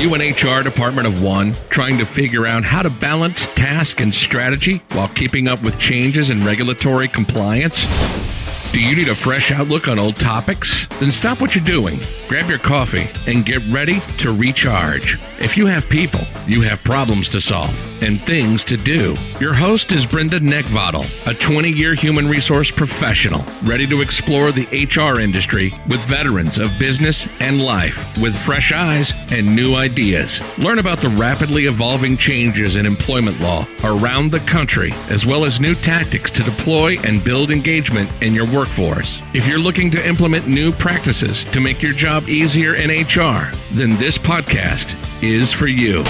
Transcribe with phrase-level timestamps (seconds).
[0.00, 4.12] You an HR department of one trying to figure out how to balance task and
[4.12, 7.86] strategy while keeping up with changes in regulatory compliance?
[8.72, 10.88] Do you need a fresh outlook on old topics?
[10.98, 12.00] Then stop what you're doing,
[12.32, 15.18] grab your coffee, and get ready to recharge.
[15.38, 19.14] If you have people, you have problems to solve and things to do.
[19.38, 24.66] Your host is Brenda Neckvatal, a 20 year human resource professional, ready to explore the
[24.72, 30.40] HR industry with veterans of business and life with fresh eyes and new ideas.
[30.58, 35.60] Learn about the rapidly evolving changes in employment law around the country, as well as
[35.60, 39.20] new tactics to deploy and build engagement in your workforce.
[39.34, 43.96] If you're looking to implement new practices to make your job easier in HR, then
[43.96, 46.02] this podcast is for you.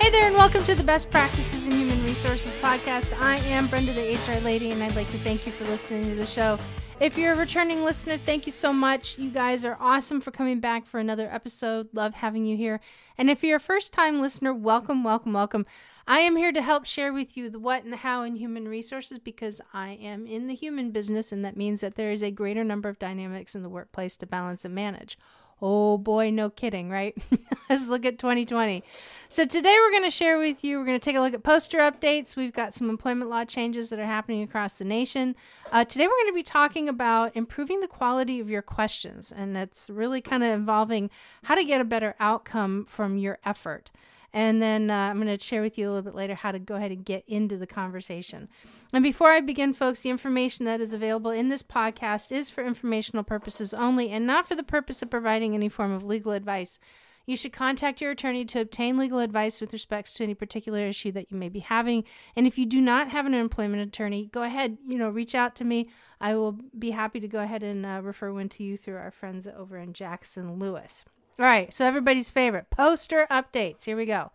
[0.00, 3.18] Hey there, and welcome to the Best Practices in Human Resources podcast.
[3.20, 6.14] I am Brenda, the HR lady, and I'd like to thank you for listening to
[6.14, 6.58] the show.
[6.98, 9.18] If you're a returning listener, thank you so much.
[9.18, 11.88] You guys are awesome for coming back for another episode.
[11.92, 12.80] Love having you here.
[13.18, 15.66] And if you're a first time listener, welcome, welcome, welcome.
[16.06, 18.66] I am here to help share with you the what and the how in human
[18.66, 22.30] resources because I am in the human business, and that means that there is a
[22.30, 25.18] greater number of dynamics in the workplace to balance and manage.
[25.62, 27.16] Oh boy, no kidding, right?
[27.70, 28.84] Let's look at 2020.
[29.28, 31.42] So, today we're going to share with you, we're going to take a look at
[31.42, 32.36] poster updates.
[32.36, 35.34] We've got some employment law changes that are happening across the nation.
[35.72, 39.56] Uh, today we're going to be talking about improving the quality of your questions, and
[39.56, 41.10] that's really kind of involving
[41.44, 43.90] how to get a better outcome from your effort.
[44.32, 46.58] And then uh, I'm going to share with you a little bit later how to
[46.58, 48.48] go ahead and get into the conversation.
[48.92, 52.64] And before I begin, folks, the information that is available in this podcast is for
[52.64, 56.78] informational purposes only and not for the purpose of providing any form of legal advice.
[57.26, 61.10] You should contact your attorney to obtain legal advice with respects to any particular issue
[61.12, 62.04] that you may be having.
[62.36, 65.56] And if you do not have an employment attorney, go ahead, you know, reach out
[65.56, 65.88] to me.
[66.20, 69.10] I will be happy to go ahead and uh, refer one to you through our
[69.10, 71.04] friends over in Jackson Lewis.
[71.38, 73.84] All right, so everybody's favorite poster updates.
[73.84, 74.30] Here we go.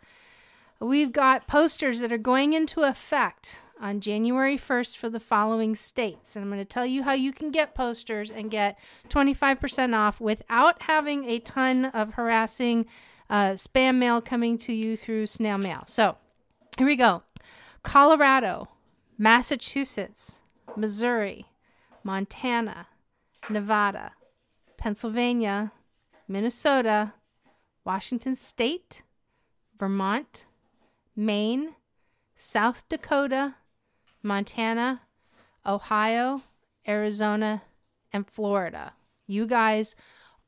[0.82, 6.36] We've got posters that are going into effect on January 1st for the following states.
[6.36, 8.80] And I'm going to tell you how you can get posters and get
[9.10, 12.88] 25% off without having a ton of harassing
[13.30, 15.83] uh, spam mail coming to you through snail mail.
[15.86, 16.17] So
[16.80, 17.22] here we go
[17.84, 18.67] Colorado,
[19.20, 20.42] Massachusetts,
[20.76, 21.45] Missouri,
[22.04, 22.88] Montana,
[23.52, 24.14] Nevada,
[24.78, 25.73] Pennsylvania,
[26.28, 27.14] Minnesota,
[27.86, 29.04] Washington State,
[29.78, 30.45] Vermont,
[31.21, 31.76] Maine,
[32.36, 33.54] South Dakota,
[34.23, 35.02] Montana,
[35.64, 36.42] Ohio,
[36.87, 37.61] Arizona,
[38.11, 38.93] and Florida.
[39.27, 39.95] You guys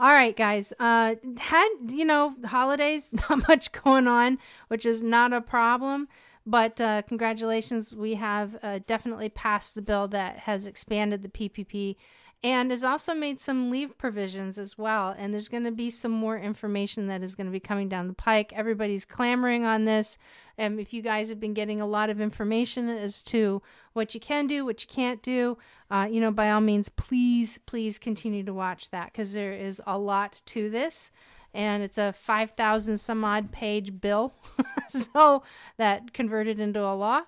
[0.00, 0.72] all right, guys.
[0.80, 6.08] Uh, had you know holidays, not much going on, which is not a problem.
[6.46, 11.96] But uh, congratulations, we have uh, definitely passed the bill that has expanded the PPP
[12.42, 15.14] and has also made some leave provisions as well.
[15.16, 18.08] And there's going to be some more information that is going to be coming down
[18.08, 18.52] the pike.
[18.54, 20.16] Everybody's clamoring on this.
[20.56, 23.60] And um, if you guys have been getting a lot of information as to
[23.92, 25.58] what you can do, what you can't do,
[25.90, 29.82] uh, you know, by all means, please, please continue to watch that because there is
[29.86, 31.10] a lot to this
[31.54, 34.32] and it's a 5,000 some odd page bill.
[34.88, 35.42] so
[35.76, 37.22] that converted into a law.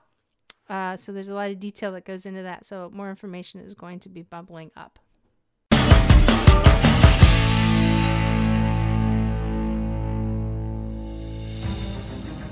[0.69, 2.65] Uh, so there's a lot of detail that goes into that.
[2.65, 4.99] So more information is going to be bubbling up.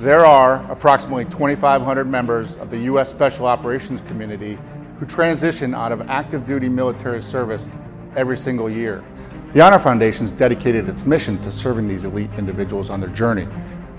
[0.01, 3.11] There are approximately 2,500 members of the U.S.
[3.11, 4.59] Special Operations Community
[4.99, 7.69] who transition out of active duty military service
[8.17, 9.05] every single year.
[9.53, 13.49] The Honor Foundation has dedicated its mission to serving these elite individuals on their journey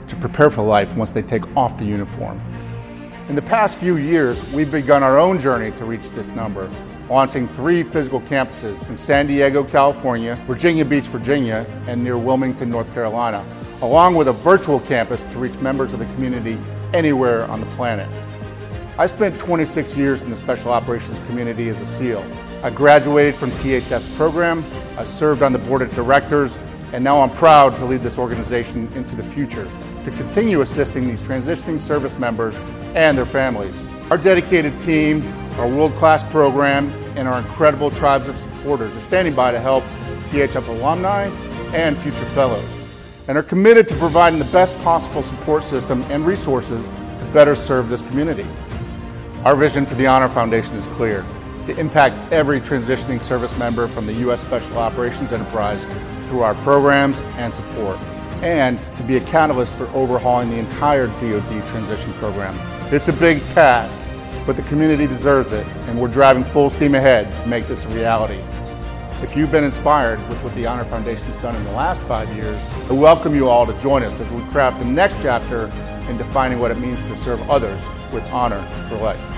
[0.07, 2.39] to prepare for life once they take off the uniform.
[3.27, 6.71] In the past few years, we've begun our own journey to reach this number,
[7.09, 12.93] launching three physical campuses in San Diego, California, Virginia Beach, Virginia, and near Wilmington, North
[12.93, 13.45] Carolina,
[13.81, 16.57] along with a virtual campus to reach members of the community
[16.93, 18.07] anywhere on the planet.
[18.97, 22.25] I spent 26 years in the Special Operations community as a SEAL.
[22.63, 24.63] I graduated from THF program,
[24.95, 26.59] I served on the board of directors,
[26.93, 29.67] and now I'm proud to lead this organization into the future.
[30.03, 32.59] to continue assisting these transitioning service members
[32.95, 33.75] and their families.
[34.09, 35.21] Our dedicated team,
[35.59, 39.83] our world class program, and our incredible tribes of supporters are standing by to help
[40.31, 41.25] THF alumni
[41.75, 42.67] and future fellows,
[43.27, 47.87] and are committed to providing the best possible support system and resources to better serve
[47.87, 48.47] this community.
[49.45, 51.23] Our vision for the Honor Foundation is clear
[51.65, 54.41] to impact every transitioning service member from the U.S.
[54.41, 55.85] Special Operations Enterprise
[56.27, 57.99] through our programs and support,
[58.41, 62.57] and to be a catalyst for overhauling the entire DoD transition program.
[62.93, 63.97] It's a big task,
[64.45, 67.89] but the community deserves it, and we're driving full steam ahead to make this a
[67.89, 68.41] reality.
[69.21, 72.59] If you've been inspired with what the Honor Foundation's done in the last five years,
[72.89, 75.65] I welcome you all to join us as we craft the next chapter
[76.09, 77.79] in defining what it means to serve others
[78.11, 79.30] with honor for life.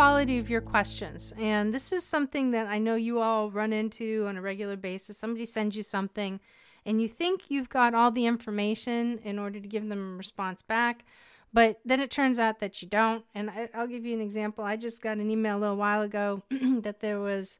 [0.00, 1.34] Quality of your questions.
[1.38, 5.18] And this is something that I know you all run into on a regular basis.
[5.18, 6.40] Somebody sends you something,
[6.86, 10.62] and you think you've got all the information in order to give them a response
[10.62, 11.04] back.
[11.52, 13.26] But then it turns out that you don't.
[13.34, 14.64] And I, I'll give you an example.
[14.64, 16.44] I just got an email a little while ago
[16.80, 17.58] that there was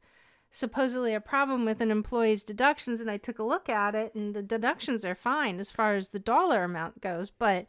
[0.49, 4.33] supposedly a problem with an employee's deductions and I took a look at it and
[4.33, 7.67] the deductions are fine as far as the dollar amount goes but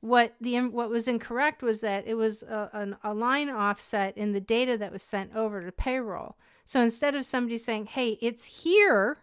[0.00, 4.40] what the what was incorrect was that it was a, a, line offset in the
[4.40, 6.36] data that was sent over to payroll.
[6.64, 9.18] So instead of somebody saying hey it's here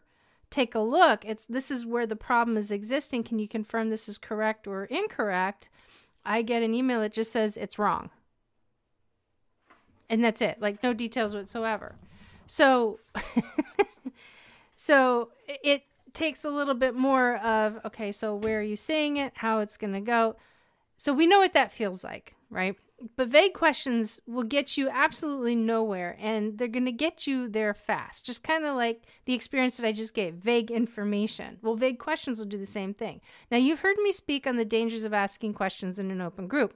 [0.49, 3.23] take a look it's this is where the problem is existing.
[3.23, 5.69] Can you confirm this is correct or incorrect?
[6.25, 8.11] I get an email that just says it's wrong.
[10.09, 11.95] And that's it like no details whatsoever.
[12.45, 12.99] So,
[14.77, 15.83] so it
[16.13, 19.33] takes a little bit more of okay, so where are you seeing it?
[19.35, 20.35] How it's going to go?
[20.97, 22.75] So we know what that feels like, right?
[23.15, 27.75] But vague questions will get you absolutely nowhere and they're going to get you there
[27.75, 28.25] fast.
[28.25, 31.59] Just kind of like the experience that I just gave vague information.
[31.61, 33.21] Well, vague questions will do the same thing.
[33.51, 36.75] Now, you've heard me speak on the dangers of asking questions in an open group,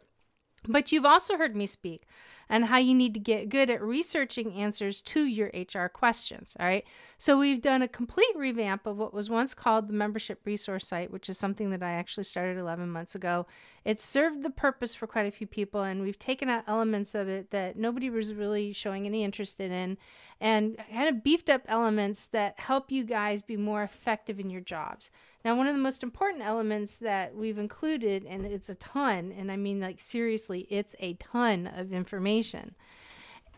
[0.68, 2.06] but you've also heard me speak
[2.52, 6.54] and how you need to get good at researching answers to your HR questions.
[6.60, 6.86] All right.
[7.18, 11.12] So we've done a complete revamp of what was once called the membership resource site,
[11.12, 13.48] which is something that I actually started 11 months ago.
[13.86, 17.30] It served the purpose for quite a few people, and we've taken out elements of
[17.30, 19.98] it that nobody was really showing any interest in
[20.42, 24.60] and kind of beefed up elements that help you guys be more effective in your
[24.60, 25.10] jobs.
[25.44, 29.52] Now, one of the most important elements that we've included, and it's a ton, and
[29.52, 32.76] I mean like seriously, it's a ton of information,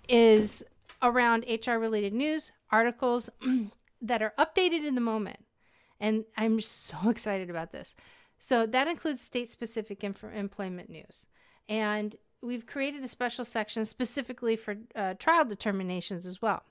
[0.07, 0.63] is
[1.01, 3.29] around HR related news, articles
[4.01, 5.43] that are updated in the moment.
[5.99, 7.95] And I'm so excited about this.
[8.39, 11.27] So that includes state specific inf- employment news.
[11.69, 16.63] And we've created a special section specifically for uh, trial determinations as well.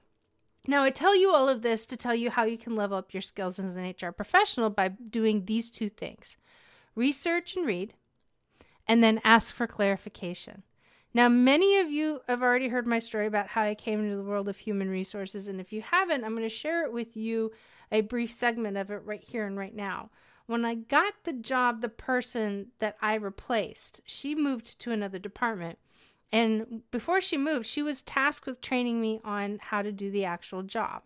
[0.67, 3.13] Now, I tell you all of this to tell you how you can level up
[3.13, 6.37] your skills as an HR professional by doing these two things
[6.95, 7.95] research and read,
[8.87, 10.63] and then ask for clarification.
[11.15, 14.23] Now, many of you have already heard my story about how I came into the
[14.23, 15.49] world of human resources.
[15.49, 17.53] And if you haven't, I'm going to share it with you
[17.91, 20.11] a brief segment of it right here and right now.
[20.47, 25.79] When I got the job, the person that I replaced, she moved to another department.
[26.33, 30.25] And before she moved, she was tasked with training me on how to do the
[30.25, 31.03] actual job.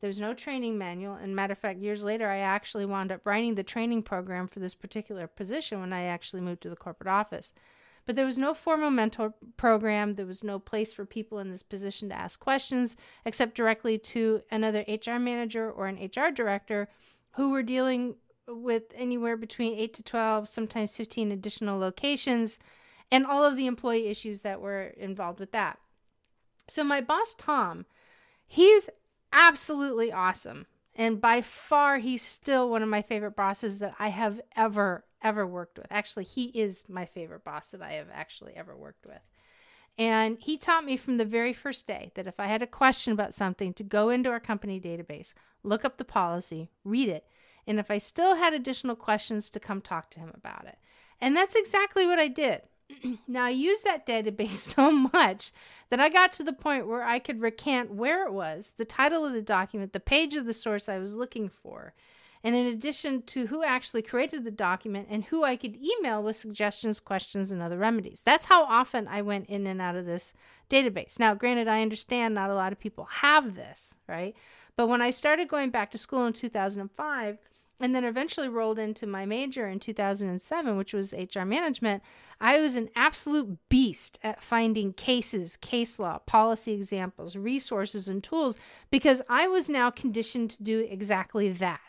[0.00, 1.14] There was no training manual.
[1.14, 4.60] And matter of fact, years later, I actually wound up writing the training program for
[4.60, 7.52] this particular position when I actually moved to the corporate office.
[8.06, 10.14] But there was no formal mentor program.
[10.14, 14.42] There was no place for people in this position to ask questions except directly to
[14.50, 16.88] another HR manager or an HR director
[17.32, 18.14] who were dealing
[18.46, 22.58] with anywhere between 8 to 12, sometimes 15 additional locations
[23.10, 25.78] and all of the employee issues that were involved with that.
[26.68, 27.86] So, my boss, Tom,
[28.46, 28.88] he's
[29.32, 30.66] absolutely awesome.
[30.94, 35.46] And by far, he's still one of my favorite bosses that I have ever, ever
[35.46, 35.86] worked with.
[35.90, 39.20] Actually, he is my favorite boss that I have actually ever worked with.
[39.96, 43.12] And he taught me from the very first day that if I had a question
[43.12, 47.26] about something, to go into our company database, look up the policy, read it,
[47.66, 50.78] and if I still had additional questions, to come talk to him about it.
[51.20, 52.62] And that's exactly what I did.
[53.28, 55.52] now I used that database so much
[55.90, 59.24] that I got to the point where I could recant where it was, the title
[59.24, 61.94] of the document, the page of the source I was looking for,
[62.44, 66.36] and in addition to who actually created the document and who I could email with
[66.36, 68.22] suggestions, questions, and other remedies.
[68.22, 70.34] That's how often I went in and out of this
[70.70, 71.18] database.
[71.18, 74.36] Now, granted, I understand not a lot of people have this, right?
[74.76, 77.38] But when I started going back to school in 2005,
[77.80, 82.02] and then eventually rolled into my major in 2007, which was HR management,
[82.40, 88.58] I was an absolute beast at finding cases, case law, policy examples, resources, and tools
[88.90, 91.80] because I was now conditioned to do exactly that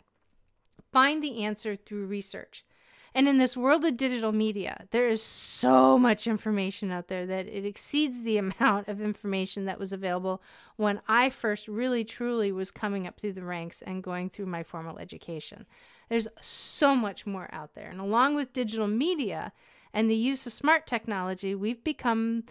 [0.91, 2.65] find the answer through research.
[3.13, 7.47] And in this world of digital media, there is so much information out there that
[7.47, 10.41] it exceeds the amount of information that was available
[10.75, 14.63] when I first really truly was coming up through the ranks and going through my
[14.63, 15.65] formal education.
[16.09, 17.89] There's so much more out there.
[17.89, 19.51] And along with digital media
[19.93, 22.43] and the use of smart technology, we've become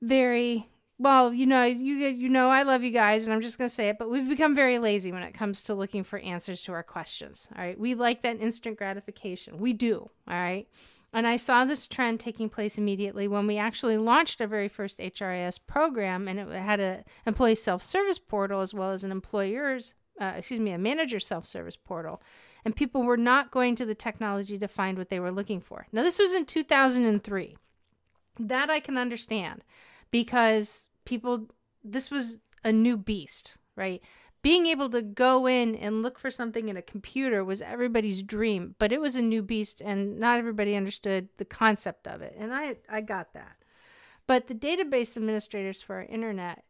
[0.00, 0.68] very
[1.02, 3.88] well, you know, you you know, I love you guys, and I'm just gonna say
[3.88, 6.82] it, but we've become very lazy when it comes to looking for answers to our
[6.82, 7.48] questions.
[7.56, 9.58] All right, we like that instant gratification.
[9.58, 10.10] We do.
[10.28, 10.68] All right,
[11.12, 14.98] and I saw this trend taking place immediately when we actually launched our very first
[14.98, 19.94] HRIS program, and it had a employee self service portal as well as an employer's,
[20.20, 22.22] uh, excuse me, a manager self service portal.
[22.64, 25.88] And people were not going to the technology to find what they were looking for.
[25.90, 27.56] Now, this was in 2003.
[28.38, 29.64] That I can understand
[30.12, 31.48] because people
[31.84, 34.00] this was a new beast, right?
[34.42, 38.74] Being able to go in and look for something in a computer was everybody's dream,
[38.78, 42.34] but it was a new beast and not everybody understood the concept of it.
[42.38, 43.56] And I I got that.
[44.26, 46.64] But the database administrators for our internet,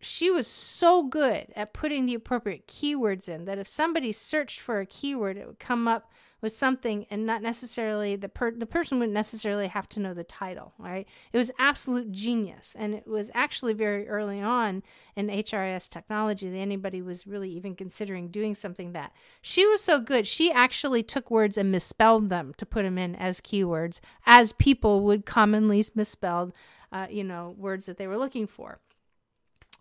[0.00, 4.80] she was so good at putting the appropriate keywords in that if somebody searched for
[4.80, 8.98] a keyword, it would come up with something and not necessarily the per- the person
[8.98, 11.06] wouldn't necessarily have to know the title right?
[11.32, 14.82] It was absolute genius and it was actually very early on
[15.16, 19.12] in hris technology that anybody was really even considering doing something that.
[19.42, 23.14] She was so good she actually took words and misspelled them to put them in
[23.16, 26.52] as keywords as people would commonly misspell
[26.92, 28.80] uh, you know words that they were looking for.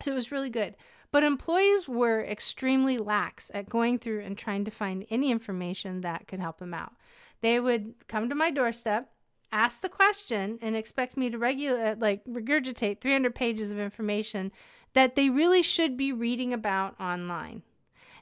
[0.01, 0.75] So it was really good
[1.17, 6.27] but employees were extremely lax at going through and trying to find any information that
[6.27, 6.93] could help them out.
[7.41, 9.09] They would come to my doorstep,
[9.51, 14.51] ask the question, and expect me to regular uh, like regurgitate 300 pages of information
[14.93, 17.63] that they really should be reading about online.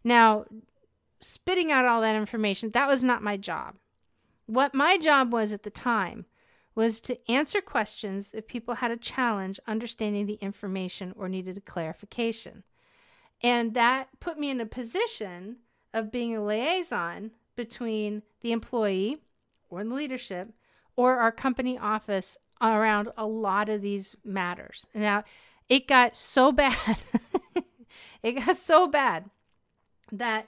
[0.01, 0.45] Now,
[1.19, 3.75] spitting out all that information, that was not my job.
[4.45, 6.27] What my job was at the time
[6.75, 11.59] was to answer questions if people had a challenge understanding the information or needed a
[11.59, 12.63] clarification.
[13.41, 15.57] And that put me in a position
[15.93, 19.17] of being a liaison between the employee
[19.69, 20.49] or the leadership
[20.95, 24.87] or our company office around a lot of these matters.
[24.93, 25.23] Now,
[25.69, 26.97] it got so bad.
[28.23, 29.29] it got so bad
[30.11, 30.47] that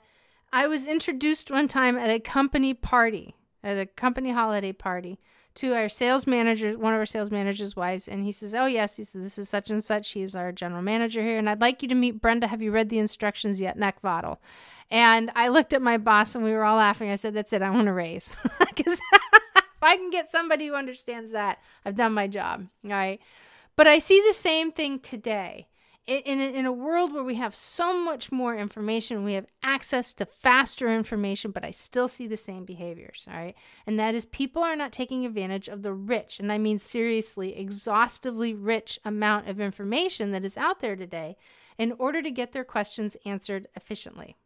[0.52, 5.20] I was introduced one time at a company party, at a company holiday party,
[5.58, 8.98] to our sales manager, one of our sales manager's wives, and he says, "Oh yes,"
[8.98, 10.12] he says, "This is such and such.
[10.12, 12.48] He's our general manager here, and I'd like you to meet Brenda.
[12.48, 14.38] Have you read the instructions yet, Neck Vodel?"
[14.90, 17.10] And I looked at my boss, and we were all laughing.
[17.10, 17.64] I said, "That's it.
[17.64, 22.14] I want to raise because if I can get somebody who understands that, I've done
[22.14, 23.20] my job." All right,
[23.76, 25.68] but I see the same thing today
[26.08, 30.26] in, in a world where we have so much more information, we have access to
[30.26, 33.28] faster information, but I still see the same behaviors.
[33.30, 33.56] All right.
[33.86, 37.58] And that is people are not taking advantage of the rich, and I mean seriously,
[37.58, 41.36] exhaustively rich amount of information that is out there today
[41.78, 44.38] in order to get their questions answered efficiently.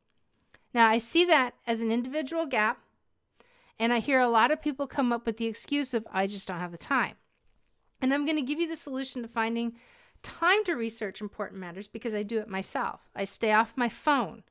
[0.74, 2.80] Now, I see that as an individual gap,
[3.78, 6.48] and I hear a lot of people come up with the excuse of, I just
[6.48, 7.16] don't have the time.
[8.02, 9.74] And I'm going to give you the solution to finding
[10.24, 13.02] time to research important matters because I do it myself.
[13.16, 14.44] I stay off my phone.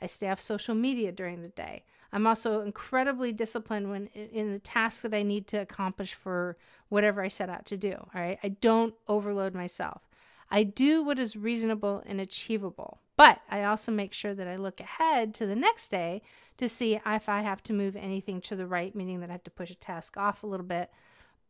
[0.00, 1.84] I stay off social media during the day.
[2.12, 6.56] I'm also incredibly disciplined when in the tasks that I need to accomplish for
[6.88, 7.92] whatever I set out to do.
[7.92, 8.38] All right.
[8.42, 10.08] I don't overload myself.
[10.50, 13.00] I do what is reasonable and achievable.
[13.16, 16.22] But I also make sure that I look ahead to the next day
[16.56, 19.44] to see if I have to move anything to the right, meaning that I have
[19.44, 20.90] to push a task off a little bit.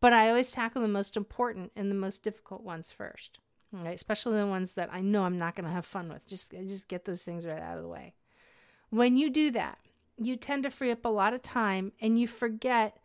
[0.00, 3.38] But I always tackle the most important and the most difficult ones first
[3.72, 3.94] right?
[3.94, 6.26] Especially the ones that I know I'm not going to have fun with.
[6.26, 8.14] Just just get those things right out of the way.
[8.90, 9.78] When you do that,
[10.16, 12.96] you tend to free up a lot of time and you forget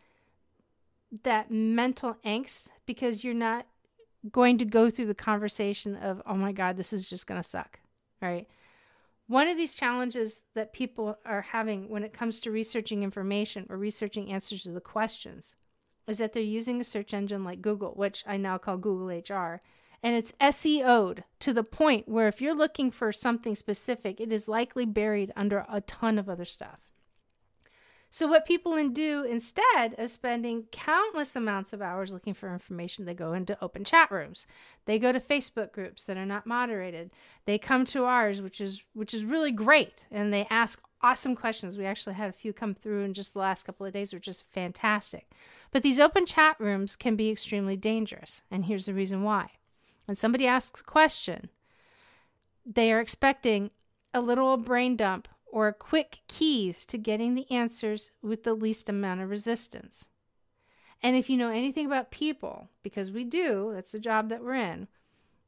[1.24, 3.68] that mental angst because you're not
[4.32, 7.48] going to go through the conversation of, "Oh my god, this is just going to
[7.48, 7.80] suck."
[8.22, 8.48] Right?
[9.28, 13.78] One of these challenges that people are having when it comes to researching information or
[13.78, 15.56] researching answers to the questions
[16.08, 19.62] is that they're using a search engine like Google, which I now call Google HR,
[20.04, 24.50] and it's SEO'd to the point where if you're looking for something specific, it is
[24.50, 26.80] likely buried under a ton of other stuff.
[28.12, 33.16] So, what people do instead of spending countless amounts of hours looking for information, they
[33.16, 34.46] go into open chat rooms.
[34.86, 37.10] They go to Facebook groups that are not moderated.
[37.46, 41.76] They come to ours, which is which is really great, and they ask awesome questions.
[41.76, 44.28] We actually had a few come through in just the last couple of days, which
[44.28, 45.32] is fantastic.
[45.72, 48.44] But these open chat rooms can be extremely dangerous.
[48.52, 49.54] And here's the reason why.
[50.06, 51.50] When somebody asks a question,
[52.66, 53.72] they are expecting
[54.14, 59.22] a little brain dump or quick keys to getting the answers with the least amount
[59.22, 60.08] of resistance.
[61.02, 64.56] And if you know anything about people, because we do, that's the job that we're
[64.56, 64.88] in,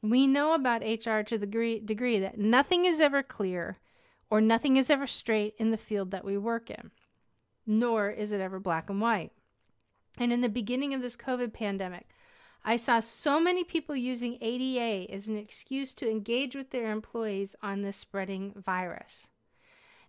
[0.02, 3.80] we know about HR to the degree, degree that nothing is ever clear
[4.30, 6.92] or nothing is ever straight in the field that we work in,
[7.66, 9.32] nor is it ever black and white.
[10.18, 12.08] And in the beginning of this COVID pandemic,
[12.68, 17.56] I saw so many people using ADA as an excuse to engage with their employees
[17.62, 19.28] on this spreading virus.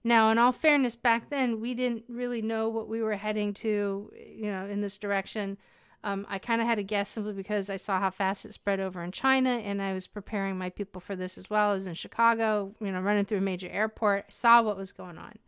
[0.02, 4.10] Now, in all fairness, back then we didn't really know what we were heading to,
[4.16, 5.58] you know, in this direction.
[6.02, 8.80] Um, I kind of had a guess simply because I saw how fast it spread
[8.80, 11.72] over in China, and I was preparing my people for this as well.
[11.72, 14.92] I was in Chicago, you know, running through a major airport, I saw what was
[14.92, 15.38] going on,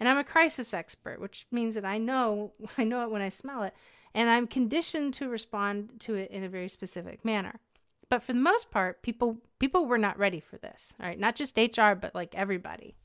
[0.00, 3.28] and I'm a crisis expert, which means that I know I know it when I
[3.28, 3.74] smell it,
[4.16, 7.60] and I'm conditioned to respond to it in a very specific manner.
[8.08, 10.94] But for the most part, people people were not ready for this.
[10.98, 12.96] All right, not just HR, but like everybody.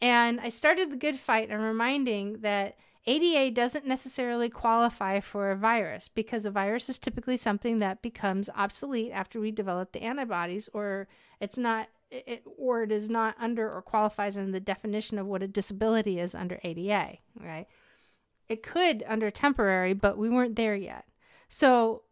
[0.00, 5.56] And I started the good fight and reminding that ADA doesn't necessarily qualify for a
[5.56, 10.68] virus because a virus is typically something that becomes obsolete after we develop the antibodies,
[10.72, 11.08] or
[11.40, 15.42] it's not, it, or it is not under or qualifies in the definition of what
[15.42, 17.18] a disability is under ADA.
[17.40, 17.66] Right?
[18.48, 21.04] It could under temporary, but we weren't there yet.
[21.48, 22.02] So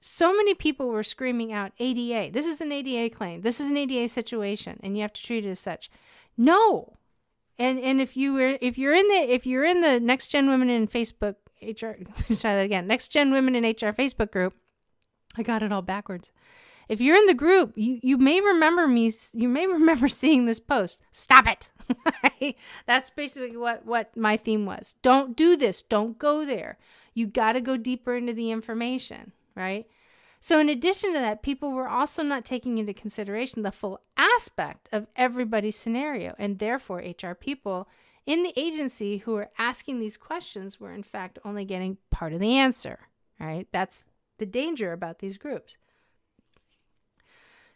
[0.00, 2.32] so many people were screaming out ADA.
[2.32, 3.42] This is an ADA claim.
[3.42, 5.90] This is an ADA situation, and you have to treat it as such.
[6.36, 6.96] No,
[7.58, 10.48] and and if you were if you're in the if you're in the next gen
[10.48, 11.92] women in Facebook HR
[12.28, 12.86] let's try that again.
[12.86, 14.54] Next gen women in HR Facebook group.
[15.36, 16.32] I got it all backwards.
[16.90, 20.58] If you're in the group, you, you may remember me you may remember seeing this
[20.58, 21.00] post.
[21.12, 22.56] Stop it.
[22.86, 24.96] That's basically what what my theme was.
[25.00, 25.82] Don't do this.
[25.82, 26.78] Don't go there.
[27.14, 29.86] You got to go deeper into the information, right?
[30.40, 34.88] So, in addition to that, people were also not taking into consideration the full aspect
[34.90, 37.88] of everybody's scenario, and therefore, HR people
[38.26, 42.40] in the agency who were asking these questions were, in fact, only getting part of
[42.40, 42.98] the answer.
[43.38, 43.68] Right?
[43.70, 44.02] That's
[44.38, 45.76] the danger about these groups.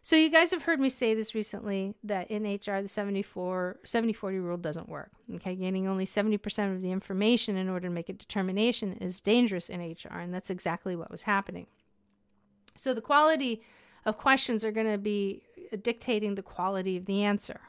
[0.05, 4.13] So, you guys have heard me say this recently that in HR, the 74, 70
[4.13, 5.11] 40 rule doesn't work.
[5.37, 9.71] Okay, gaining only 70% of the information in order to make a determination is dangerous
[9.71, 11.69] in HR, and that's exactly what was happening.
[12.77, 13.63] So the quality
[14.05, 15.43] of questions are going to be
[15.81, 17.63] dictating the quality of the answer.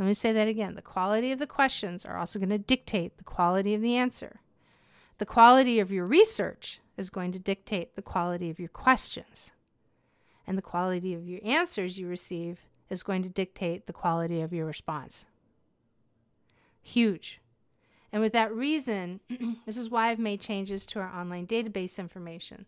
[0.00, 0.74] Let me say that again.
[0.74, 4.40] The quality of the questions are also going to dictate the quality of the answer.
[5.18, 9.52] The quality of your research is going to dictate the quality of your questions.
[10.46, 14.52] And the quality of your answers you receive is going to dictate the quality of
[14.52, 15.26] your response.
[16.82, 17.40] Huge.
[18.12, 19.20] And with that reason,
[19.66, 22.66] this is why I've made changes to our online database information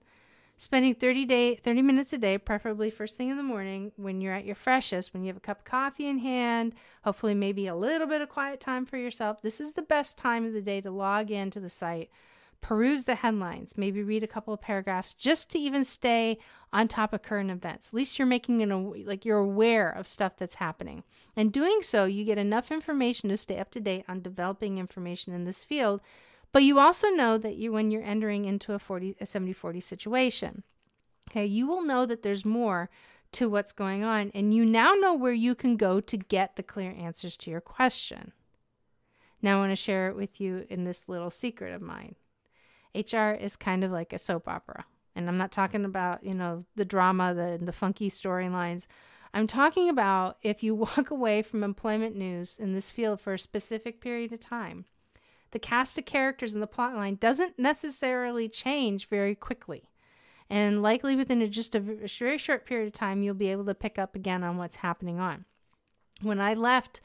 [0.58, 4.32] spending 30 day 30 minutes a day preferably first thing in the morning when you're
[4.32, 6.72] at your freshest when you have a cup of coffee in hand
[7.04, 10.46] hopefully maybe a little bit of quiet time for yourself this is the best time
[10.46, 12.10] of the day to log into the site
[12.60, 16.38] peruse the headlines maybe read a couple of paragraphs just to even stay
[16.72, 20.36] on top of current events at least you're making an like you're aware of stuff
[20.36, 21.04] that's happening
[21.36, 25.32] and doing so you get enough information to stay up to date on developing information
[25.32, 26.00] in this field
[26.56, 30.62] but you also know that you when you're entering into a 40 a 70-40 situation.
[31.28, 32.88] Okay, you will know that there's more
[33.32, 36.62] to what's going on and you now know where you can go to get the
[36.62, 38.32] clear answers to your question.
[39.42, 42.14] Now I want to share it with you in this little secret of mine.
[42.96, 44.84] HR is kind of like a soap opera.
[45.14, 48.86] And I'm not talking about, you know, the drama, the the funky storylines.
[49.32, 53.38] I'm talking about if you walk away from employment news in this field for a
[53.38, 54.84] specific period of time,
[55.50, 59.90] the cast of characters and the plotline doesn't necessarily change very quickly.
[60.48, 63.74] And likely within a, just a very short period of time, you'll be able to
[63.74, 65.44] pick up again on what's happening on.
[66.22, 67.00] When I left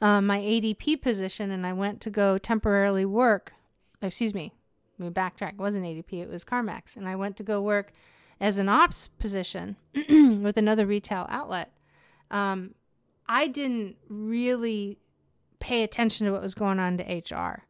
[0.00, 3.52] um, my ADP position and I went to go temporarily work,
[4.00, 4.52] excuse me,
[4.98, 5.54] let me backtrack.
[5.54, 6.96] It wasn't ADP, it was CarMax.
[6.96, 7.92] And I went to go work
[8.40, 11.72] as an ops position with another retail outlet.
[12.30, 12.74] Um,
[13.28, 14.98] I didn't really
[15.60, 17.64] pay attention to what was going on to HR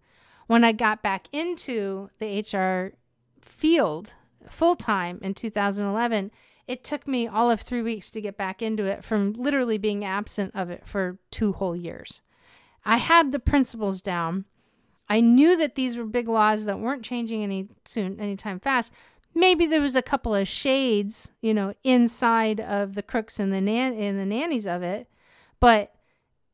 [0.47, 2.97] when I got back into the HR
[3.41, 4.15] field
[4.49, 6.31] full time in 2011,
[6.67, 10.05] it took me all of three weeks to get back into it from literally being
[10.05, 12.21] absent of it for two whole years.
[12.85, 14.45] I had the principles down.
[15.09, 18.93] I knew that these were big laws that weren't changing any soon, anytime fast.
[19.35, 23.61] Maybe there was a couple of shades, you know, inside of the crooks and the
[23.61, 25.09] nan- and the nannies of it,
[25.61, 25.95] but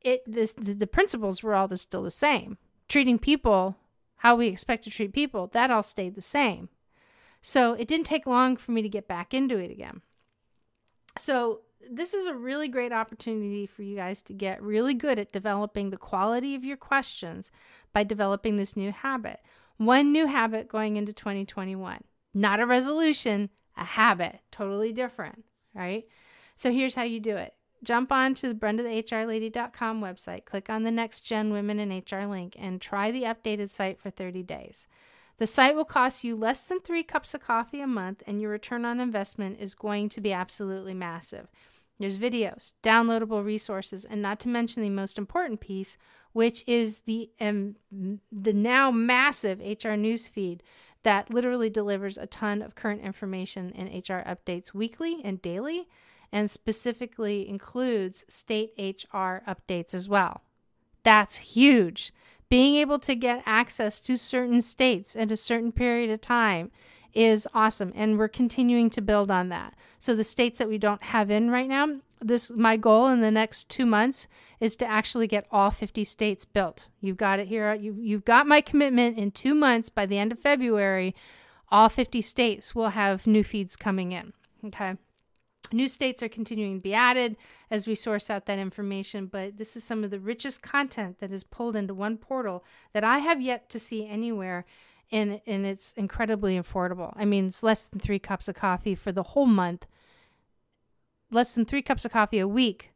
[0.01, 2.57] it this the, the principles were all the, still the same.
[2.89, 3.77] Treating people
[4.17, 6.69] how we expect to treat people, that all stayed the same.
[7.41, 10.03] So it didn't take long for me to get back into it again.
[11.19, 11.61] So
[11.91, 15.91] this is a really great opportunity for you guys to get really good at developing
[15.91, 17.51] the quality of your questions
[17.93, 19.41] by developing this new habit.
[19.77, 22.05] One new habit going into 2021.
[22.33, 26.07] Not a resolution, a habit, totally different, right?
[26.55, 30.91] So here's how you do it jump on to the brendathehrlady.com website, click on the
[30.91, 34.87] Next Gen Women in HR link, and try the updated site for 30 days.
[35.39, 38.51] The site will cost you less than three cups of coffee a month, and your
[38.51, 41.49] return on investment is going to be absolutely massive.
[42.01, 45.99] There's videos, downloadable resources, and not to mention the most important piece,
[46.33, 47.77] which is the um,
[48.33, 50.63] the now massive HR news feed
[51.03, 55.89] that literally delivers a ton of current information and HR updates weekly and daily
[56.33, 60.41] and specifically includes state HR updates as well.
[61.03, 62.15] That's huge.
[62.49, 66.71] Being able to get access to certain states at a certain period of time
[67.15, 69.75] is awesome and we're continuing to build on that.
[69.99, 73.31] So the states that we don't have in right now, this my goal in the
[73.31, 74.27] next 2 months
[74.61, 76.87] is to actually get all 50 states built.
[77.01, 77.75] You've got it here.
[77.75, 81.15] You you've got my commitment in 2 months by the end of February
[81.71, 84.33] all 50 states will have new feeds coming in.
[84.65, 84.97] Okay.
[85.73, 87.37] New states are continuing to be added
[87.71, 91.31] as we source out that information, but this is some of the richest content that
[91.31, 94.65] is pulled into one portal that I have yet to see anywhere.
[95.13, 97.13] And, and it's incredibly affordable.
[97.17, 99.87] I mean, it's less than three cups of coffee for the whole month,
[101.31, 102.91] less than three cups of coffee a week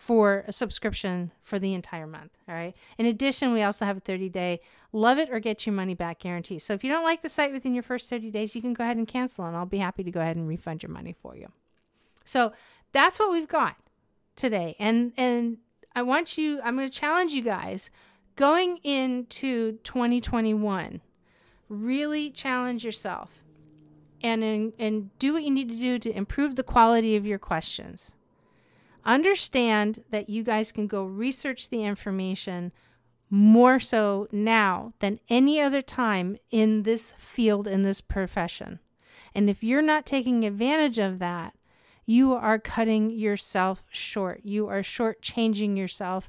[0.00, 2.32] for a subscription for the entire month.
[2.48, 2.74] All right.
[2.96, 4.60] In addition, we also have a 30 day
[4.92, 6.58] love it or get your money back guarantee.
[6.58, 8.82] So if you don't like the site within your first 30 days, you can go
[8.82, 11.36] ahead and cancel, and I'll be happy to go ahead and refund your money for
[11.36, 11.48] you.
[12.24, 12.54] So
[12.92, 13.76] that's what we've got
[14.36, 14.74] today.
[14.78, 15.58] And and
[15.94, 17.90] I want you I'm going to challenge you guys
[18.36, 21.02] going into 2021.
[21.70, 23.44] Really challenge yourself
[24.20, 27.38] and in, and do what you need to do to improve the quality of your
[27.38, 28.12] questions.
[29.04, 32.72] Understand that you guys can go research the information
[33.30, 38.80] more so now than any other time in this field in this profession.
[39.32, 41.54] And if you're not taking advantage of that,
[42.04, 44.40] you are cutting yourself short.
[44.42, 46.28] You are shortchanging yourself,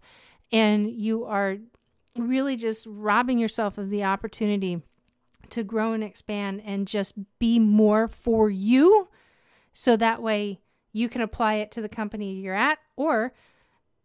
[0.51, 1.57] and you are
[2.15, 4.83] really just robbing yourself of the opportunity
[5.51, 9.07] to grow and expand and just be more for you.
[9.73, 10.59] So that way
[10.93, 13.33] you can apply it to the company you're at, or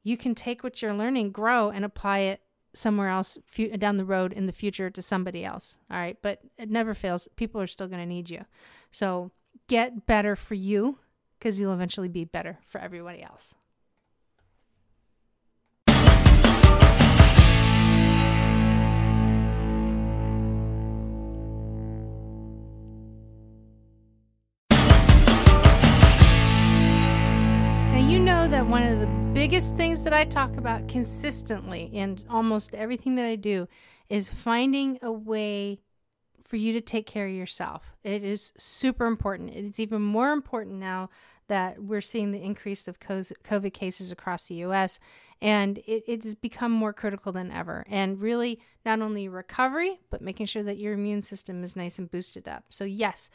[0.02, 2.40] you can take what you're learning, grow, and apply it
[2.74, 3.38] somewhere else
[3.78, 5.78] down the road in the future to somebody else.
[5.90, 6.16] All right.
[6.20, 7.26] But it never fails.
[7.36, 8.44] People are still going to need you.
[8.90, 9.32] So
[9.68, 10.98] get better for you
[11.38, 13.54] because you'll eventually be better for everybody else.
[28.48, 33.24] That one of the biggest things that I talk about consistently in almost everything that
[33.24, 33.66] I do
[34.08, 35.80] is finding a way
[36.44, 37.96] for you to take care of yourself.
[38.04, 39.50] It is super important.
[39.50, 41.10] It's even more important now
[41.48, 45.00] that we're seeing the increase of COVID cases across the US.
[45.42, 47.84] And it, it has become more critical than ever.
[47.88, 52.08] And really, not only recovery, but making sure that your immune system is nice and
[52.08, 52.66] boosted up.
[52.70, 53.28] So, yes,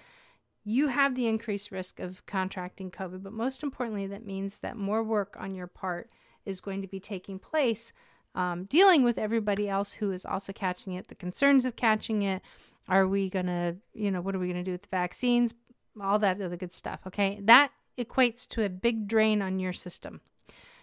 [0.64, 5.04] you have the increased risk of contracting COVID, but most importantly, that means that more
[5.04, 6.10] work on your part
[6.46, 7.94] is going to be taking place
[8.36, 12.42] um, dealing with everybody else who is also catching it, the concerns of catching it.
[12.88, 15.54] Are we going to, you know, what are we going to do with the vaccines?
[16.02, 17.02] All that other good stuff.
[17.06, 17.40] Okay.
[17.42, 20.22] That equates to a big drain on your system.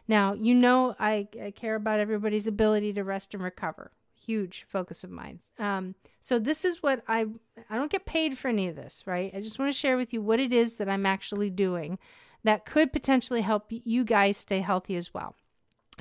[0.06, 3.90] Now, you know, I, I care about everybody's ability to rest and recover.
[4.28, 5.40] Huge focus of mine.
[5.58, 7.24] Um, so this is what I
[7.70, 9.32] I don't get paid for any of this, right?
[9.34, 11.98] I just want to share with you what it is that I'm actually doing
[12.44, 15.34] that could potentially help you guys stay healthy as well.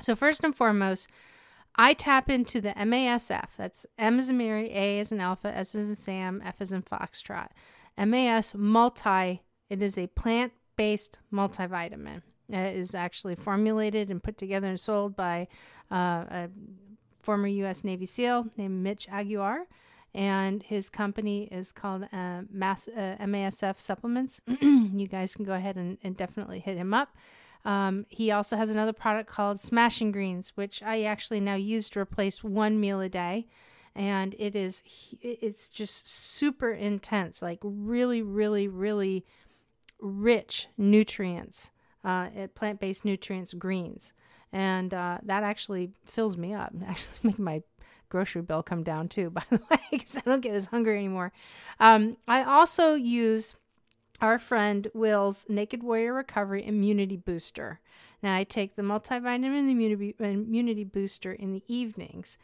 [0.02, 1.08] So first and foremost,
[1.74, 3.48] I tap into the MASF.
[3.56, 6.70] That's M as in Mary, A as in Alpha, S as in Sam, F as
[6.70, 7.48] in Foxtrot.
[7.96, 9.42] MAS multi.
[9.70, 12.20] It is a plant based multivitamin.
[12.50, 15.48] It is actually formulated and put together and sold by
[15.90, 16.48] uh, a
[17.28, 17.84] former U.S.
[17.84, 19.66] Navy SEAL named Mitch Aguirre.
[20.14, 24.40] And his company is called uh, Mass, uh, MASF Supplements.
[24.62, 27.14] you guys can go ahead and, and definitely hit him up.
[27.66, 32.00] Um, he also has another product called Smashing Greens, which I actually now use to
[32.00, 33.46] replace one meal a day.
[33.94, 34.82] And it is,
[35.20, 39.26] it's just super intense, like really, really, really
[40.00, 41.68] rich nutrients,
[42.02, 44.14] uh, plant based nutrients, greens.
[44.52, 46.72] And uh, that actually fills me up.
[46.86, 47.62] Actually, making my
[48.08, 51.32] grocery bill come down too, by the way, because I don't get as hungry anymore.
[51.80, 53.54] Um, I also use
[54.20, 57.80] our friend Will's Naked Warrior Recovery Immunity Booster.
[58.22, 59.70] Now, I take the multivitamin
[60.18, 62.36] immunity booster in the evenings,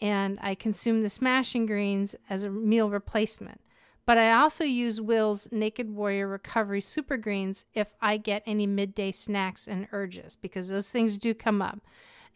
[0.00, 3.60] and I consume the smashing greens as a meal replacement.
[4.04, 9.12] But I also use Will's Naked Warrior Recovery Super Greens if I get any midday
[9.12, 11.80] snacks and urges, because those things do come up.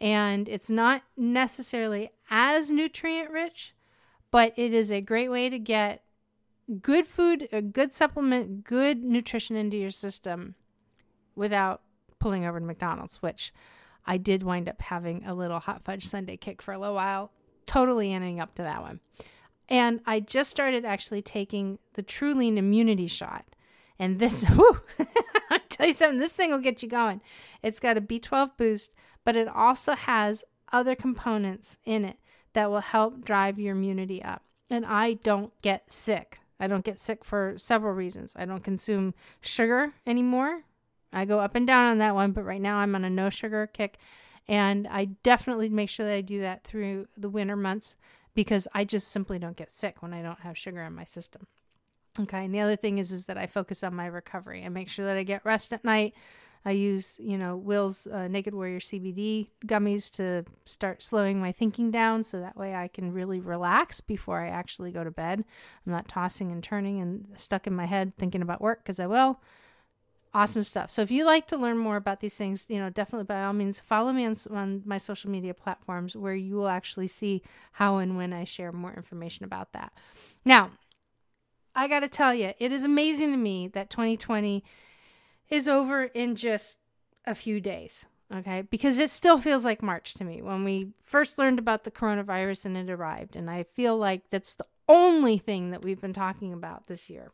[0.01, 3.75] And it's not necessarily as nutrient rich,
[4.31, 6.03] but it is a great way to get
[6.83, 10.55] good food, a good supplement, good nutrition into your system
[11.35, 11.83] without
[12.19, 13.53] pulling over to McDonald's, which
[14.05, 17.33] I did wind up having a little hot fudge sundae kick for a little while,
[17.67, 19.01] totally ending up to that one.
[19.69, 23.45] And I just started actually taking the Truline immunity shot.
[23.99, 24.81] And this, whew,
[25.51, 27.21] I'll tell you something, this thing will get you going.
[27.63, 32.17] It's got a B12 boost, but it also has other components in it
[32.53, 34.43] that will help drive your immunity up.
[34.71, 36.41] And I don't get sick.
[36.59, 38.35] I don't get sick for several reasons.
[38.37, 40.63] I don't consume sugar anymore.
[41.13, 43.31] I go up and down on that one, but right now I'm on a no
[43.31, 43.99] sugar kick.
[44.49, 47.97] And I definitely make sure that I do that through the winter months
[48.37, 51.49] because I just simply don't get sick when I don't have sugar in my system.
[52.21, 52.45] Okay.
[52.45, 55.07] And the other thing is, is that I focus on my recovery and make sure
[55.07, 56.15] that I get rest at night.
[56.65, 61.91] I use, you know, Will's uh, Naked Warrior CBD gummies to start slowing my thinking
[61.91, 65.45] down so that way I can really relax before I actually go to bed.
[65.87, 69.07] I'm not tossing and turning and stuck in my head thinking about work because I
[69.07, 69.41] will
[70.37, 70.91] awesome stuff.
[70.91, 73.55] So if you like to learn more about these things, you know, definitely by all
[73.55, 77.97] means follow me on, on my social media platforms where you will actually see how
[77.97, 79.95] and when I share more information about that.
[80.45, 80.73] Now,
[81.75, 84.63] I got to tell you, it is amazing to me that 2020
[85.49, 86.81] is over in just
[87.25, 88.05] a few days.
[88.35, 91.93] Okay, because it still feels like March to me when we first learned about the
[91.93, 93.37] coronavirus and it arrived.
[93.37, 97.31] And I feel like that's the only thing that we've been talking about this year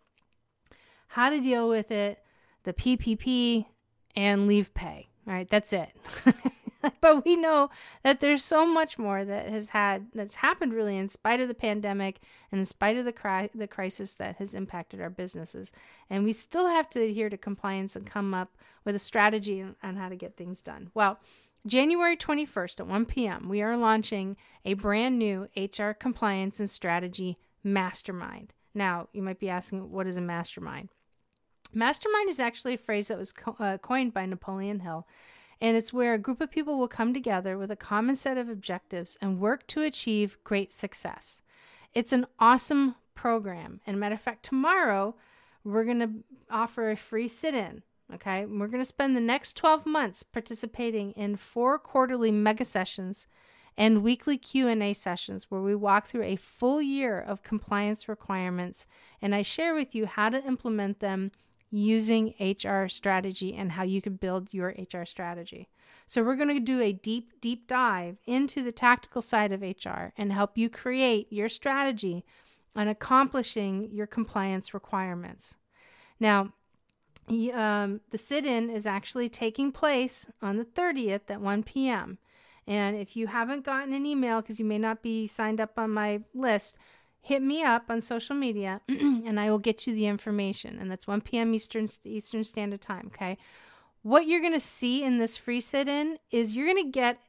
[1.12, 2.22] how to deal with it,
[2.64, 3.66] the PPP,
[4.14, 5.08] and leave pay.
[5.26, 5.90] All right, that's it.
[7.00, 7.70] but we know
[8.02, 11.54] that there's so much more that has had that's happened really in spite of the
[11.54, 12.20] pandemic
[12.50, 15.72] and in spite of the cri- the crisis that has impacted our businesses
[16.10, 19.76] and we still have to adhere to compliance and come up with a strategy on,
[19.82, 21.20] on how to get things done well
[21.64, 27.38] January 21st at 1 p.m., we are launching a brand new HR compliance and strategy
[27.62, 28.52] mastermind.
[28.74, 30.88] Now, you might be asking, what is a mastermind?
[31.74, 35.06] Mastermind is actually a phrase that was co- uh, coined by Napoleon Hill,
[35.60, 38.48] and it's where a group of people will come together with a common set of
[38.48, 41.40] objectives and work to achieve great success.
[41.94, 43.80] It's an awesome program.
[43.86, 45.14] And matter of fact, tomorrow
[45.64, 46.10] we're going to
[46.50, 47.82] offer a free sit-in.
[48.12, 53.26] Okay, we're going to spend the next 12 months participating in four quarterly mega sessions
[53.76, 58.86] and weekly Q&A sessions where we walk through a full year of compliance requirements
[59.22, 61.32] and I share with you how to implement them
[61.72, 65.68] using HR strategy and how you can build your HR strategy.
[66.06, 70.12] So, we're going to do a deep, deep dive into the tactical side of HR
[70.16, 72.24] and help you create your strategy
[72.76, 75.56] on accomplishing your compliance requirements.
[76.20, 76.52] Now,
[77.28, 82.18] um, the sit in is actually taking place on the 30th at 1 p.m.
[82.66, 85.90] And if you haven't gotten an email, because you may not be signed up on
[85.90, 86.76] my list,
[87.22, 90.78] hit me up on social media and I will get you the information.
[90.78, 91.54] And that's 1 p.m.
[91.54, 93.10] Eastern Eastern Standard Time.
[93.14, 93.38] Okay.
[94.02, 97.20] What you're going to see in this free sit in is you're going to get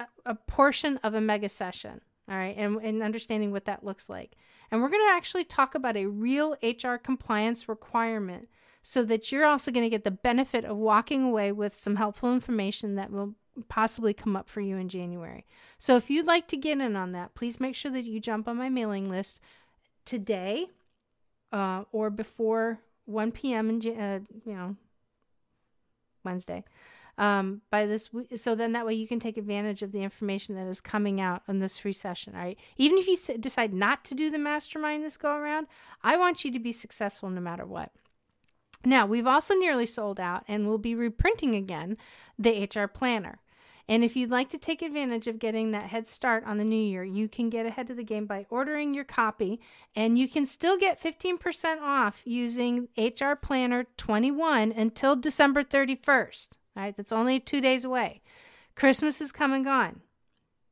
[0.00, 2.00] a, a, portion of a mega session.
[2.28, 2.56] All right.
[2.56, 4.34] And, and understanding what that looks like.
[4.70, 8.48] And we're going to actually talk about a real HR compliance requirement
[8.82, 12.32] so that you're also going to get the benefit of walking away with some helpful
[12.32, 13.34] information that will
[13.68, 15.46] possibly come up for you in January.
[15.78, 18.48] So if you'd like to get in on that, please make sure that you jump
[18.48, 19.40] on my mailing list
[20.04, 20.66] today
[21.52, 23.70] uh, or before 1 p.m.
[23.70, 24.76] in uh, you know
[26.24, 26.64] Wednesday.
[27.16, 30.66] Um, by this, so then that way you can take advantage of the information that
[30.66, 32.34] is coming out on this free session.
[32.34, 32.58] All right.
[32.76, 35.68] Even if you decide not to do the mastermind this go around,
[36.02, 37.92] I want you to be successful no matter what.
[38.84, 41.96] Now, we've also nearly sold out and we'll be reprinting again
[42.38, 43.38] the HR Planner.
[43.88, 46.76] And if you'd like to take advantage of getting that head start on the new
[46.76, 49.60] year, you can get ahead of the game by ordering your copy,
[49.94, 56.48] and you can still get 15% off using HR Planner 21 until December 31st.
[56.76, 58.22] All right, that's only two days away.
[58.74, 60.00] Christmas is come and gone.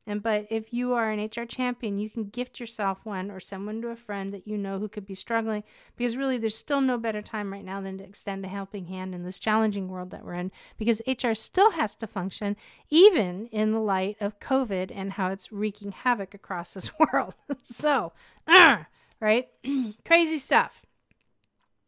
[0.05, 3.65] And but if you are an HR champion, you can gift yourself one or send
[3.65, 5.63] one to a friend that you know who could be struggling
[5.95, 9.15] because really there's still no better time right now than to extend a helping hand
[9.15, 12.57] in this challenging world that we're in because HR still has to function
[12.89, 17.35] even in the light of COVID and how it's wreaking havoc across this world.
[17.63, 18.11] so,
[18.47, 18.79] uh,
[19.21, 19.47] right?
[20.05, 20.81] Crazy stuff.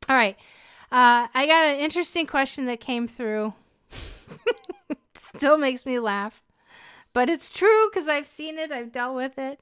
[0.08, 0.38] All right.
[0.92, 3.54] Uh, I got an interesting question that came through.
[5.16, 6.45] Still makes me laugh.
[7.16, 9.62] But it's true because I've seen it, I've dealt with it.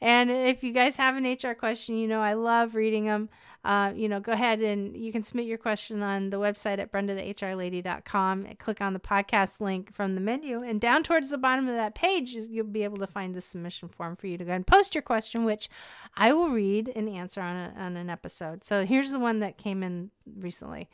[0.00, 3.28] And if you guys have an HR question, you know, I love reading them.
[3.64, 6.92] Uh, you know, go ahead and you can submit your question on the website at
[6.92, 8.46] brendathehrlady.com.
[8.60, 11.96] Click on the podcast link from the menu, and down towards the bottom of that
[11.96, 14.94] page, you'll be able to find the submission form for you to go and post
[14.94, 15.68] your question, which
[16.14, 18.62] I will read and answer on, a, on an episode.
[18.62, 20.88] So here's the one that came in recently.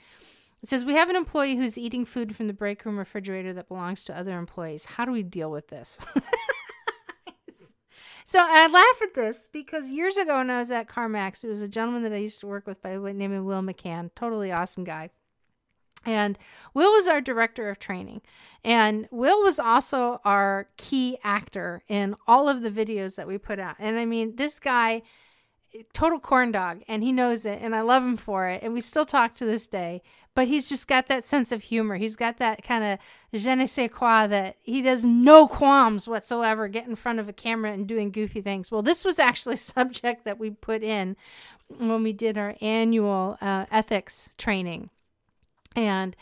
[0.62, 3.68] It says, We have an employee who's eating food from the break room refrigerator that
[3.68, 4.84] belongs to other employees.
[4.84, 5.98] How do we deal with this?
[8.32, 11.60] So I laugh at this because years ago when I was at CarMax, it was
[11.60, 14.50] a gentleman that I used to work with by the name of Will McCann, totally
[14.50, 15.10] awesome guy.
[16.06, 16.38] And
[16.72, 18.22] Will was our director of training.
[18.64, 23.58] And Will was also our key actor in all of the videos that we put
[23.58, 23.76] out.
[23.78, 25.02] And I mean, this guy,
[25.92, 27.60] total corn dog, and he knows it.
[27.60, 28.62] And I love him for it.
[28.62, 30.02] And we still talk to this day
[30.34, 31.96] but he's just got that sense of humor.
[31.96, 32.98] He's got that kind of
[33.38, 37.32] je ne sais quoi that he does no qualms whatsoever get in front of a
[37.32, 38.70] camera and doing goofy things.
[38.70, 41.16] Well, this was actually a subject that we put in
[41.78, 44.90] when we did our annual uh, ethics training.
[45.76, 46.16] And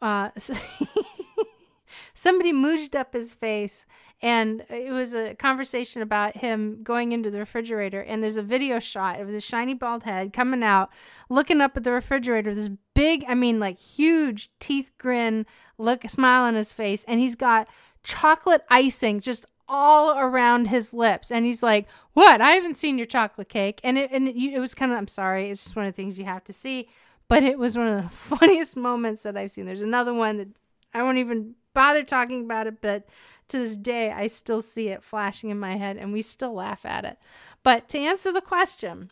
[0.00, 0.30] uh,
[2.14, 3.86] somebody mooged up his face
[4.20, 8.78] and it was a conversation about him going into the refrigerator and there's a video
[8.78, 10.90] shot of this shiny bald head coming out
[11.28, 15.46] looking up at the refrigerator this big i mean like huge teeth grin
[15.78, 17.68] look smile on his face and he's got
[18.02, 22.40] chocolate icing just all around his lips and he's like what?
[22.40, 23.80] I haven't seen your chocolate cake.
[23.84, 25.96] And it, and it, it was kind of i'm sorry it's just one of the
[25.96, 26.88] things you have to see.
[27.28, 29.66] But it was one of the funniest moments that i've seen.
[29.66, 30.48] There's another one that
[30.94, 33.06] i won't even bother talking about it but
[33.48, 36.84] to this day, I still see it flashing in my head and we still laugh
[36.84, 37.18] at it.
[37.62, 39.10] But to answer the question,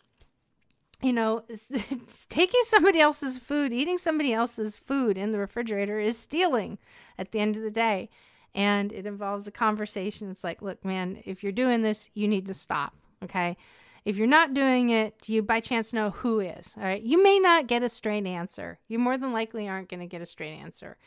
[1.01, 1.43] you know,
[2.29, 6.77] taking somebody else's food, eating somebody else's food in the refrigerator is stealing
[7.17, 8.09] at the end of the day.
[8.55, 10.31] And it involves a conversation.
[10.31, 12.93] It's like, look, man, if you're doing this, you need to stop.
[13.23, 13.57] Okay.
[14.05, 16.73] If you're not doing it, do you by chance know who is?
[16.77, 17.01] All right.
[17.01, 18.79] You may not get a straight answer.
[18.87, 20.97] You more than likely aren't going to get a straight answer.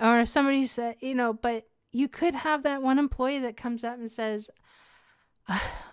[0.00, 3.84] Or if somebody said, you know, but you could have that one employee that comes
[3.84, 4.50] up and says,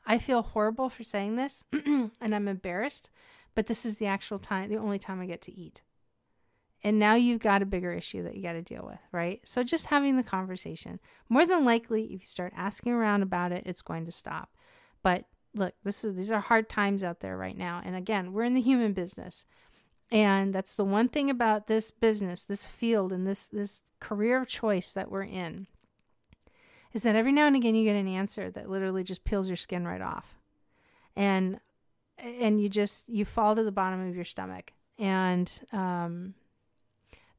[0.05, 3.09] I feel horrible for saying this and I'm embarrassed,
[3.55, 5.81] but this is the actual time, the only time I get to eat.
[6.83, 9.41] And now you've got a bigger issue that you got to deal with, right?
[9.43, 10.99] So just having the conversation.
[11.27, 14.53] More than likely, if you start asking around about it, it's going to stop.
[15.01, 17.81] But look, this is these are hard times out there right now.
[17.83, 19.45] And again, we're in the human business.
[20.11, 24.47] And that's the one thing about this business, this field, and this this career of
[24.47, 25.67] choice that we're in
[26.93, 29.57] is that every now and again you get an answer that literally just peels your
[29.57, 30.35] skin right off.
[31.15, 31.59] And
[32.17, 34.73] and you just you fall to the bottom of your stomach.
[34.97, 36.33] And um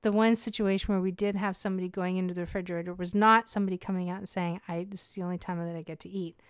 [0.03, 3.77] the one situation where we did have somebody going into the refrigerator was not somebody
[3.77, 6.41] coming out and saying, I this is the only time that I get to eat.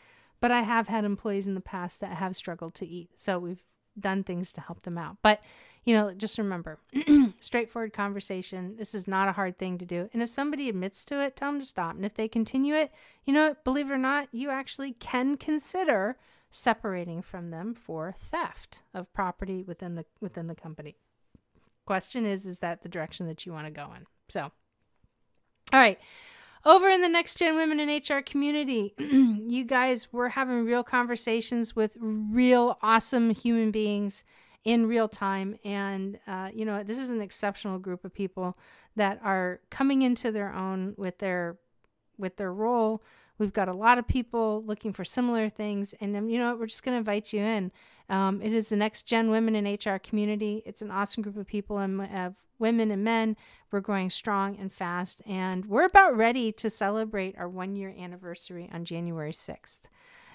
[0.40, 3.10] But I have had employees in the past that have struggled to eat.
[3.16, 3.64] So we've
[4.00, 5.16] done things to help them out.
[5.22, 5.42] But,
[5.84, 6.78] you know, just remember
[7.40, 8.76] straightforward conversation.
[8.76, 10.08] This is not a hard thing to do.
[10.12, 11.96] And if somebody admits to it, tell them to stop.
[11.96, 12.92] And if they continue it,
[13.24, 16.16] you know, believe it or not, you actually can consider
[16.50, 20.96] separating from them for theft of property within the within the company.
[21.84, 24.06] Question is is that the direction that you want to go in?
[24.28, 24.50] So
[25.72, 25.98] all right.
[26.68, 31.74] Over in the Next Gen Women in HR community, you guys were having real conversations
[31.74, 34.22] with real awesome human beings
[34.64, 35.58] in real time.
[35.64, 38.54] And, uh, you know, this is an exceptional group of people
[38.96, 41.56] that are coming into their own with their
[42.18, 43.02] with their role.
[43.38, 46.58] We've got a lot of people looking for similar things, and um, you know what?
[46.58, 47.72] we're just going to invite you in.
[48.10, 50.62] Um, it is the next gen women in HR community.
[50.66, 51.98] It's an awesome group of people and
[52.58, 53.36] women and men.
[53.70, 58.68] We're growing strong and fast, and we're about ready to celebrate our one year anniversary
[58.72, 59.80] on January 6th.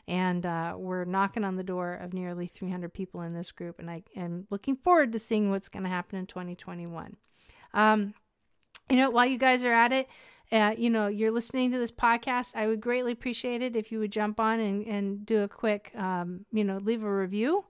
[0.07, 3.89] And uh, we're knocking on the door of nearly 300 people in this group, and
[3.89, 7.15] I am looking forward to seeing what's going to happen in 2021.
[7.73, 8.13] Um,
[8.89, 10.09] you know, while you guys are at it,
[10.51, 13.99] uh, you know, you're listening to this podcast, I would greatly appreciate it if you
[13.99, 17.65] would jump on and, and do a quick, um, you know, leave a review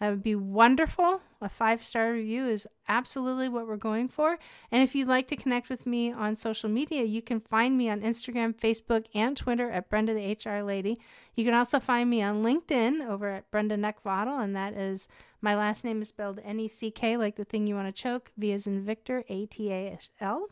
[0.00, 1.20] That would be wonderful.
[1.44, 4.38] A five star review is absolutely what we're going for.
[4.72, 7.90] And if you'd like to connect with me on social media, you can find me
[7.90, 10.98] on Instagram, Facebook, and Twitter at Brenda the HR Lady.
[11.34, 15.06] You can also find me on LinkedIn over at Brenda Neckvatal, and that is
[15.42, 18.02] my last name is spelled N E C K, like the thing you want to
[18.02, 20.48] choke, V as in Victor, A T A L.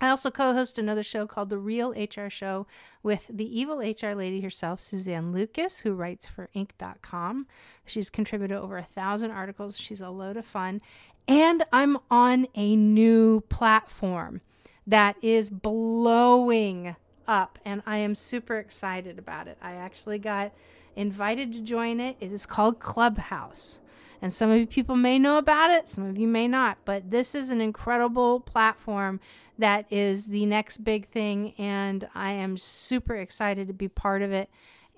[0.00, 2.66] I also co host another show called The Real HR Show
[3.02, 7.46] with the evil HR lady herself, Suzanne Lucas, who writes for Inc.com.
[7.84, 9.76] She's contributed over a thousand articles.
[9.76, 10.80] She's a load of fun.
[11.26, 14.40] And I'm on a new platform
[14.86, 16.96] that is blowing
[17.26, 19.58] up, and I am super excited about it.
[19.60, 20.52] I actually got
[20.96, 22.16] invited to join it.
[22.20, 23.80] It is called Clubhouse.
[24.20, 27.10] And some of you people may know about it, some of you may not, but
[27.10, 29.20] this is an incredible platform
[29.58, 31.54] that is the next big thing.
[31.58, 34.48] And I am super excited to be part of it.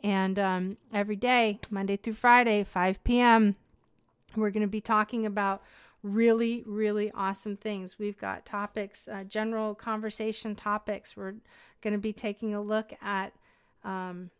[0.02, 3.56] And um, every day, Monday through Friday, 5 p.m.,
[4.36, 5.62] we're going to be talking about
[6.02, 7.98] really, really awesome things.
[7.98, 11.16] We've got topics, uh, general conversation topics.
[11.16, 11.34] We're
[11.82, 13.32] going to be taking a look at
[13.84, 14.30] um,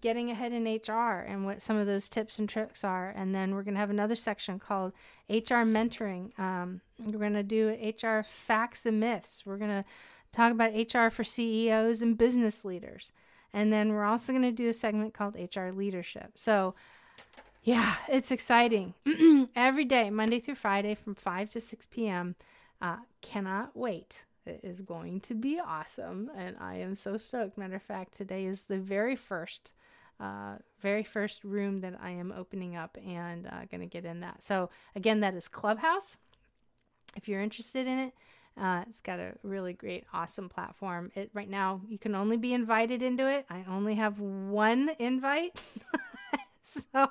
[0.00, 3.10] getting ahead in HR and what some of those tips and tricks are.
[3.10, 4.92] And then we're going to have another section called
[5.28, 6.38] HR mentoring.
[6.38, 9.44] Um, we're going to do HR facts and myths.
[9.44, 9.84] We're going to
[10.32, 13.12] talk about HR for CEOs and business leaders.
[13.52, 16.32] And then we're also going to do a segment called HR leadership.
[16.36, 16.74] So,
[17.62, 18.94] yeah, it's exciting.
[19.56, 22.36] Every day, Monday through Friday from 5 to 6 p.m.
[22.80, 24.24] Uh, cannot wait.
[24.50, 27.56] It is going to be awesome, and I am so stoked.
[27.56, 29.72] Matter of fact, today is the very first,
[30.18, 34.20] uh, very first room that I am opening up and uh, going to get in
[34.20, 34.42] that.
[34.42, 36.16] So again, that is Clubhouse.
[37.14, 38.14] If you're interested in it,
[38.60, 41.12] uh, it's got a really great, awesome platform.
[41.14, 43.46] It right now you can only be invited into it.
[43.48, 45.62] I only have one invite.
[46.60, 47.08] so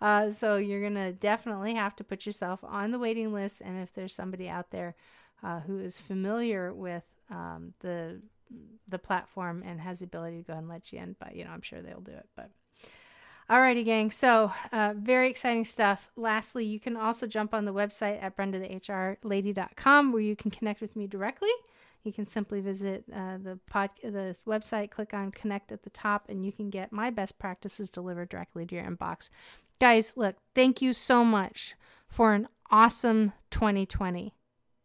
[0.00, 3.92] uh, so you're gonna definitely have to put yourself on the waiting list and if
[3.92, 4.96] there's somebody out there
[5.42, 8.20] uh, who is familiar with um, the
[8.88, 11.16] the platform and has the ability to go and let you in.
[11.18, 12.28] But you know, I'm sure they'll do it.
[12.36, 12.50] But
[13.48, 14.10] Alrighty, gang.
[14.10, 16.10] So, uh, very exciting stuff.
[16.16, 20.96] Lastly, you can also jump on the website at brendathehrlady.com where you can connect with
[20.96, 21.50] me directly.
[22.02, 26.28] You can simply visit uh, the pod, the website, click on connect at the top,
[26.28, 29.30] and you can get my best practices delivered directly to your inbox.
[29.80, 31.74] Guys, look, thank you so much
[32.08, 34.35] for an awesome 2020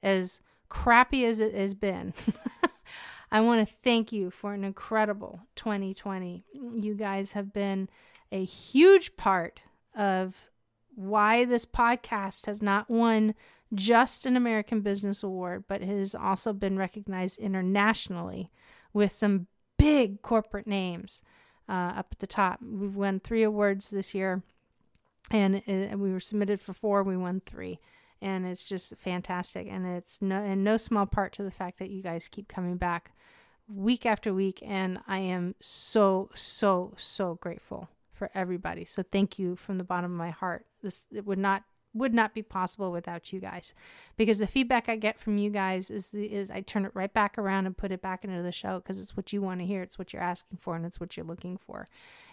[0.02, 0.40] as
[0.70, 2.14] crappy as it has been,
[3.32, 6.44] I want to thank you for an incredible 2020.
[6.54, 7.90] You guys have been
[8.32, 9.62] a huge part
[9.96, 10.50] of
[10.96, 13.34] why this podcast has not won
[13.74, 18.52] just an American Business Award, but has also been recognized internationally
[18.94, 19.48] with some
[19.78, 21.22] big corporate names
[21.70, 22.60] uh, up at the top.
[22.62, 24.44] We've won three awards this year,
[25.30, 27.04] and, uh, we were submitted for four.
[27.04, 27.80] We won three
[28.22, 31.90] and it's just fantastic and it's no in no small part to the fact that
[31.90, 33.12] you guys keep coming back
[33.68, 37.90] week after week and I am so so so grateful
[38.22, 38.86] for everybody.
[38.86, 40.68] So thank you from the bottom of my heart.
[40.84, 41.64] This it would not
[41.94, 43.74] would not be possible without you guys
[44.16, 47.12] because the feedback I get from you guys is the, is I turn it right
[47.12, 49.66] back around and put it back into the show because it's what you want to
[49.66, 51.88] hear, it's what you're asking for, and it's what you're looking for.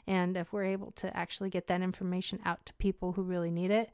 [0.07, 3.71] And if we're able to actually get that information out to people who really need
[3.71, 3.91] it,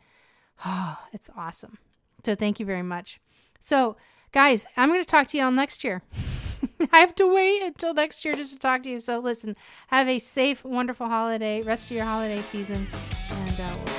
[0.65, 1.79] Oh, it's awesome.
[2.25, 3.21] So thank you very much.
[3.61, 3.97] So,
[4.33, 6.03] guys, I'm going to talk to you all next year.
[6.93, 9.01] I have to wait until next year just to talk to you.
[9.01, 9.57] So, listen,
[9.89, 12.87] have a safe, wonderful holiday, rest of your holiday season,
[13.31, 13.94] and uh, we'll